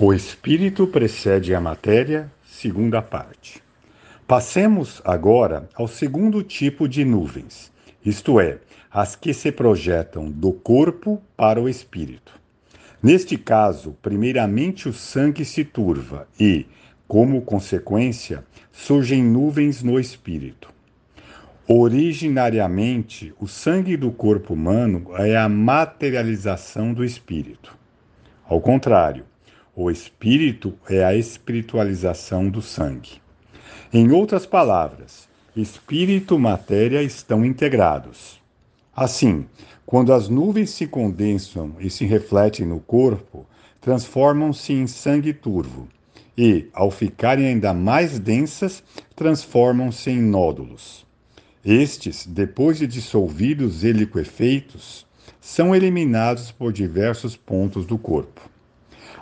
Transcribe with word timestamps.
O 0.00 0.12
espírito 0.12 0.86
precede 0.86 1.52
a 1.52 1.60
matéria, 1.60 2.30
segunda 2.46 3.02
parte. 3.02 3.60
Passemos 4.28 5.02
agora 5.04 5.68
ao 5.74 5.88
segundo 5.88 6.40
tipo 6.40 6.88
de 6.88 7.04
nuvens, 7.04 7.72
isto 8.04 8.38
é, 8.38 8.58
as 8.92 9.16
que 9.16 9.34
se 9.34 9.50
projetam 9.50 10.30
do 10.30 10.52
corpo 10.52 11.20
para 11.36 11.60
o 11.60 11.68
espírito. 11.68 12.32
Neste 13.02 13.36
caso, 13.36 13.96
primeiramente 14.00 14.88
o 14.88 14.92
sangue 14.92 15.44
se 15.44 15.64
turva 15.64 16.28
e, 16.38 16.64
como 17.08 17.42
consequência, 17.42 18.44
surgem 18.70 19.20
nuvens 19.24 19.82
no 19.82 19.98
espírito. 19.98 20.72
Originariamente, 21.66 23.34
o 23.40 23.48
sangue 23.48 23.96
do 23.96 24.12
corpo 24.12 24.54
humano 24.54 25.10
é 25.16 25.36
a 25.36 25.48
materialização 25.48 26.94
do 26.94 27.04
espírito. 27.04 27.76
Ao 28.48 28.60
contrário, 28.60 29.24
o 29.80 29.92
espírito 29.92 30.74
é 30.90 31.04
a 31.04 31.14
espiritualização 31.14 32.48
do 32.48 32.60
sangue. 32.60 33.22
Em 33.92 34.10
outras 34.10 34.44
palavras, 34.44 35.28
espírito 35.54 36.34
e 36.34 36.38
matéria 36.38 37.00
estão 37.00 37.44
integrados. 37.44 38.42
Assim, 38.92 39.46
quando 39.86 40.12
as 40.12 40.28
nuvens 40.28 40.70
se 40.70 40.84
condensam 40.84 41.76
e 41.78 41.88
se 41.88 42.04
refletem 42.04 42.66
no 42.66 42.80
corpo, 42.80 43.46
transformam-se 43.80 44.72
em 44.72 44.88
sangue 44.88 45.32
turvo 45.32 45.86
e, 46.36 46.68
ao 46.72 46.90
ficarem 46.90 47.46
ainda 47.46 47.72
mais 47.72 48.18
densas, 48.18 48.82
transformam-se 49.14 50.10
em 50.10 50.20
nódulos. 50.20 51.06
Estes, 51.64 52.26
depois 52.26 52.78
de 52.78 52.86
dissolvidos 52.88 53.84
e 53.84 53.92
liquefeitos, 53.92 55.06
são 55.40 55.72
eliminados 55.72 56.50
por 56.50 56.72
diversos 56.72 57.36
pontos 57.36 57.86
do 57.86 57.96
corpo. 57.96 58.57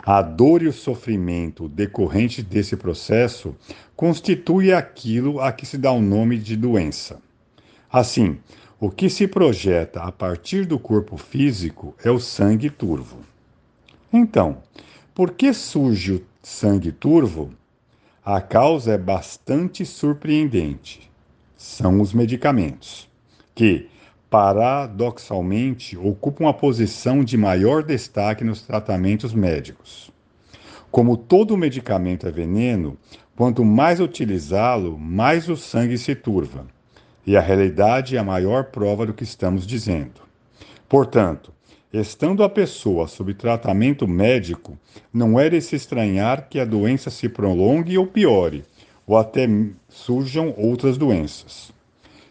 A 0.09 0.21
dor 0.21 0.63
e 0.63 0.69
o 0.69 0.71
sofrimento 0.71 1.67
decorrente 1.67 2.41
desse 2.41 2.77
processo 2.77 3.53
constitui 3.93 4.71
aquilo 4.71 5.41
a 5.41 5.51
que 5.51 5.65
se 5.65 5.77
dá 5.77 5.91
o 5.91 6.01
nome 6.01 6.37
de 6.37 6.55
doença. 6.55 7.19
Assim, 7.91 8.37
o 8.79 8.89
que 8.89 9.09
se 9.09 9.27
projeta 9.27 10.01
a 10.01 10.09
partir 10.09 10.65
do 10.65 10.79
corpo 10.79 11.17
físico 11.17 11.93
é 12.01 12.09
o 12.09 12.21
sangue 12.21 12.69
turvo. 12.69 13.17
Então, 14.13 14.59
por 15.13 15.31
que 15.31 15.53
surge 15.53 16.13
o 16.13 16.25
sangue 16.41 16.93
turvo? 16.93 17.51
A 18.23 18.39
causa 18.39 18.93
é 18.93 18.97
bastante 18.97 19.85
surpreendente. 19.85 21.11
São 21.57 21.99
os 21.99 22.13
medicamentos, 22.13 23.09
que, 23.53 23.89
paradoxalmente, 24.29 25.97
ocupam 25.97 26.45
uma 26.45 26.53
posição 26.53 27.23
de 27.23 27.37
maior 27.37 27.83
destaque 27.83 28.43
nos 28.43 28.61
tratamentos 28.61 29.33
médicos. 29.33 30.11
Como 30.91 31.15
todo 31.15 31.57
medicamento 31.57 32.27
é 32.27 32.31
veneno, 32.31 32.97
quanto 33.35 33.63
mais 33.63 33.99
utilizá-lo, 33.99 34.97
mais 34.97 35.47
o 35.47 35.55
sangue 35.55 35.97
se 35.97 36.15
turva. 36.15 36.65
E 37.25 37.35
a 37.35 37.41
realidade 37.41 38.15
é 38.15 38.19
a 38.19 38.23
maior 38.23 38.65
prova 38.65 39.05
do 39.05 39.13
que 39.13 39.23
estamos 39.23 39.67
dizendo. 39.67 40.21
Portanto, 40.87 41.53
estando 41.91 42.43
a 42.43 42.49
pessoa 42.49 43.07
sob 43.07 43.33
tratamento 43.33 44.07
médico, 44.07 44.77
não 45.13 45.39
é 45.39 45.49
de 45.49 45.61
se 45.61 45.75
estranhar 45.75 46.47
que 46.49 46.59
a 46.59 46.65
doença 46.65 47.09
se 47.09 47.27
prolongue 47.27 47.97
ou 47.97 48.07
piore, 48.07 48.63
ou 49.05 49.17
até 49.17 49.47
surjam 49.89 50.53
outras 50.57 50.97
doenças. 50.97 51.76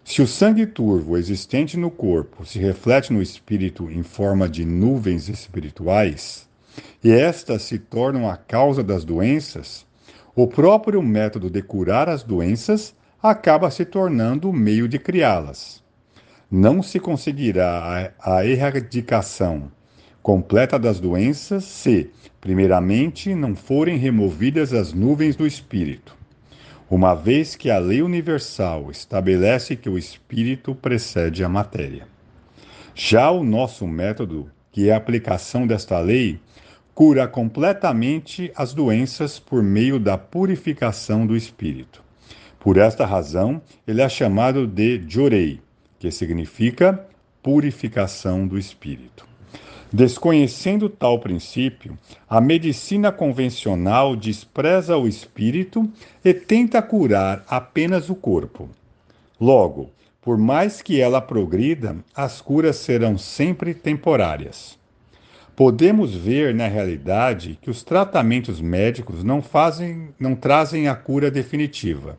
Se 0.08 0.22
o 0.22 0.26
sangue 0.26 0.66
turvo 0.66 1.18
existente 1.18 1.76
no 1.76 1.90
corpo 1.90 2.46
se 2.46 2.60
reflete 2.60 3.12
no 3.12 3.20
espírito 3.20 3.90
em 3.90 4.04
forma 4.04 4.48
de 4.48 4.64
nuvens 4.64 5.28
espirituais, 5.28 6.48
e 7.02 7.10
estas 7.10 7.62
se 7.62 7.76
tornam 7.76 8.30
a 8.30 8.36
causa 8.36 8.84
das 8.84 9.04
doenças, 9.04 9.84
o 10.32 10.46
próprio 10.46 11.02
método 11.02 11.50
de 11.50 11.60
curar 11.60 12.08
as 12.08 12.22
doenças 12.22 12.94
acaba 13.20 13.68
se 13.68 13.84
tornando 13.84 14.48
o 14.48 14.52
meio 14.52 14.86
de 14.86 14.96
criá-las. 14.96 15.82
Não 16.48 16.84
se 16.84 17.00
conseguirá 17.00 18.14
a 18.20 18.46
erradicação 18.46 19.72
completa 20.22 20.78
das 20.78 21.00
doenças 21.00 21.64
se, 21.64 22.12
primeiramente, 22.40 23.34
não 23.34 23.56
forem 23.56 23.98
removidas 23.98 24.72
as 24.72 24.92
nuvens 24.92 25.34
do 25.34 25.44
espírito 25.44 26.16
uma 26.88 27.14
vez 27.14 27.56
que 27.56 27.70
a 27.70 27.78
lei 27.78 28.00
universal 28.00 28.90
estabelece 28.90 29.74
que 29.74 29.88
o 29.88 29.98
espírito 29.98 30.74
precede 30.74 31.42
a 31.42 31.48
matéria. 31.48 32.06
Já 32.94 33.30
o 33.30 33.42
nosso 33.42 33.86
método, 33.86 34.50
que 34.70 34.88
é 34.88 34.94
a 34.94 34.96
aplicação 34.96 35.66
desta 35.66 35.98
lei, 35.98 36.40
cura 36.94 37.26
completamente 37.26 38.50
as 38.56 38.72
doenças 38.72 39.38
por 39.38 39.62
meio 39.62 39.98
da 39.98 40.16
purificação 40.16 41.26
do 41.26 41.36
espírito. 41.36 42.02
Por 42.58 42.76
esta 42.76 43.04
razão, 43.04 43.60
ele 43.86 44.00
é 44.00 44.08
chamado 44.08 44.66
de 44.66 45.04
Jorei, 45.06 45.60
que 45.98 46.10
significa 46.10 47.06
purificação 47.42 48.46
do 48.46 48.58
espírito. 48.58 49.26
Desconhecendo 49.92 50.88
tal 50.88 51.20
princípio, 51.20 51.96
a 52.28 52.40
medicina 52.40 53.12
convencional 53.12 54.16
despreza 54.16 54.96
o 54.96 55.06
espírito 55.06 55.88
e 56.24 56.34
tenta 56.34 56.82
curar 56.82 57.44
apenas 57.48 58.10
o 58.10 58.14
corpo. 58.14 58.68
Logo, 59.40 59.90
por 60.20 60.36
mais 60.36 60.82
que 60.82 61.00
ela 61.00 61.20
progrida, 61.20 61.96
as 62.14 62.40
curas 62.40 62.76
serão 62.76 63.16
sempre 63.16 63.74
temporárias. 63.74 64.76
Podemos 65.54 66.12
ver 66.12 66.52
na 66.52 66.66
realidade 66.66 67.56
que 67.62 67.70
os 67.70 67.84
tratamentos 67.84 68.60
médicos 68.60 69.22
não 69.22 69.40
fazem, 69.40 70.08
não 70.18 70.34
trazem 70.34 70.88
a 70.88 70.96
cura 70.96 71.30
definitiva. 71.30 72.18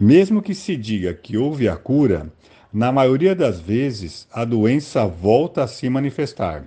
Mesmo 0.00 0.42
que 0.42 0.54
se 0.54 0.76
diga 0.76 1.14
que 1.14 1.38
houve 1.38 1.68
a 1.68 1.76
cura, 1.76 2.26
na 2.72 2.90
maioria 2.90 3.34
das 3.34 3.60
vezes 3.60 4.26
a 4.32 4.44
doença 4.44 5.06
volta 5.06 5.62
a 5.62 5.68
se 5.68 5.88
manifestar. 5.88 6.64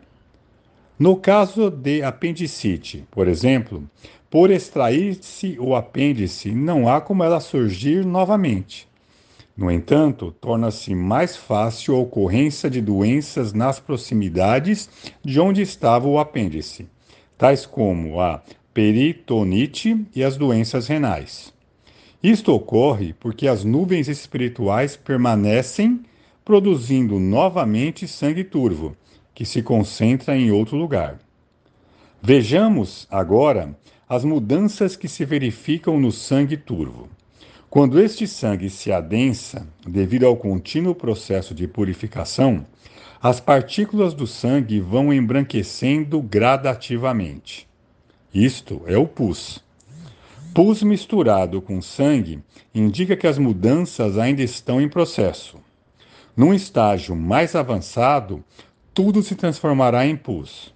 No 1.02 1.16
caso 1.16 1.72
de 1.72 2.04
apendicite, 2.04 3.04
por 3.10 3.28
exemplo, 3.28 3.90
por 4.30 4.52
extrair-se 4.52 5.58
o 5.60 5.76
apêndice, 5.76 6.52
não 6.52 6.88
há 6.88 7.02
como 7.02 7.24
ela 7.24 7.40
surgir 7.40 8.06
novamente. 8.06 8.88
No 9.58 9.72
entanto, 9.72 10.32
torna-se 10.40 10.94
mais 10.94 11.36
fácil 11.36 11.96
a 11.96 11.98
ocorrência 11.98 12.70
de 12.70 12.80
doenças 12.80 13.52
nas 13.52 13.80
proximidades 13.80 14.88
de 15.26 15.40
onde 15.40 15.64
estava 15.64 16.08
o 16.08 16.20
apêndice, 16.20 16.88
tais 17.36 17.66
como 17.66 18.22
a 18.22 18.44
peritonite 18.72 20.06
e 20.16 20.24
as 20.24 20.38
doenças 20.38 20.86
renais. 20.86 21.52
Isto 22.22 22.54
ocorre 22.54 23.16
porque 23.20 23.48
as 23.48 23.64
nuvens 23.64 24.08
espirituais 24.08 24.96
permanecem 24.96 26.02
produzindo 26.46 27.18
novamente 27.18 28.08
sangue 28.08 28.44
turvo, 28.44 28.96
que 29.42 29.46
se 29.48 29.64
concentra 29.64 30.38
em 30.38 30.52
outro 30.52 30.78
lugar. 30.78 31.18
Vejamos 32.22 33.08
agora 33.10 33.76
as 34.08 34.24
mudanças 34.24 34.96
que 34.96 35.08
se 35.08 35.26
verificam 35.26 36.00
no 36.00 36.12
sangue 36.12 36.56
turvo. 36.56 37.10
Quando 37.68 38.00
este 38.00 38.28
sangue 38.28 38.70
se 38.70 38.92
adensa, 38.92 39.68
devido 39.84 40.28
ao 40.28 40.38
contínuo 40.38 40.94
processo 40.94 41.56
de 41.56 41.68
purificação, 41.68 42.68
as 43.20 43.40
partículas 43.40 44.14
do 44.14 44.28
sangue 44.28 44.80
vão 44.80 45.12
embranquecendo 45.12 46.22
gradativamente. 46.22 47.68
Isto 48.32 48.84
é 48.86 48.96
o 48.96 49.08
pus. 49.08 49.60
Pus 50.54 50.84
misturado 50.84 51.64
com 51.64 51.82
sangue 51.82 52.44
indica 52.76 53.18
que 53.18 53.26
as 53.26 53.40
mudanças 53.40 54.20
ainda 54.20 54.44
estão 54.44 54.80
em 54.80 54.88
processo. 54.88 55.58
Num 56.38 56.54
estágio 56.54 57.16
mais 57.16 57.56
avançado, 57.56 58.44
tudo 59.04 59.24
se 59.24 59.34
transformará 59.34 60.06
em 60.06 60.16
pus. 60.16 60.72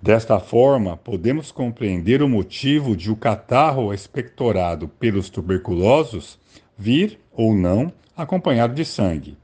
Desta 0.00 0.38
forma, 0.38 0.96
podemos 0.96 1.50
compreender 1.50 2.22
o 2.22 2.28
motivo 2.28 2.94
de 2.94 3.10
o 3.10 3.16
catarro 3.16 3.92
expectorado 3.92 4.86
pelos 4.86 5.28
tuberculosos 5.28 6.38
vir 6.78 7.18
ou 7.32 7.52
não 7.52 7.92
acompanhado 8.16 8.72
de 8.72 8.84
sangue. 8.84 9.36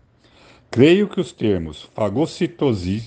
Creio 0.70 1.08
que 1.08 1.20
os 1.20 1.32
termos 1.32 1.90
fagocitose 1.96 3.02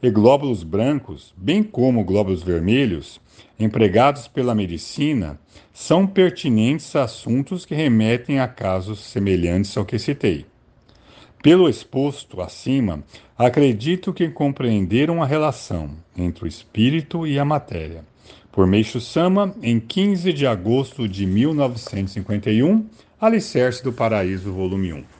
e 0.00 0.10
glóbulos 0.10 0.62
brancos, 0.62 1.34
bem 1.36 1.60
como 1.60 2.04
glóbulos 2.04 2.44
vermelhos, 2.44 3.20
empregados 3.58 4.28
pela 4.28 4.54
medicina, 4.54 5.40
são 5.72 6.06
pertinentes 6.06 6.94
a 6.94 7.02
assuntos 7.02 7.66
que 7.66 7.74
remetem 7.74 8.38
a 8.38 8.46
casos 8.46 9.00
semelhantes 9.00 9.76
ao 9.76 9.84
que 9.84 9.98
citei. 9.98 10.46
Pelo 11.46 11.68
exposto 11.68 12.40
acima, 12.40 13.04
acredito 13.38 14.12
que 14.12 14.28
compreenderam 14.28 15.22
a 15.22 15.26
relação 15.26 15.90
entre 16.18 16.44
o 16.44 16.48
espírito 16.48 17.24
e 17.24 17.38
a 17.38 17.44
matéria. 17.44 18.04
Por 18.50 18.66
Meixo 18.66 19.00
Sama, 19.00 19.54
em 19.62 19.78
15 19.78 20.32
de 20.32 20.44
agosto 20.44 21.08
de 21.08 21.24
1951, 21.24 22.84
Alicerce 23.20 23.80
do 23.84 23.92
Paraíso, 23.92 24.52
volume 24.52 24.92
1. 24.92 25.15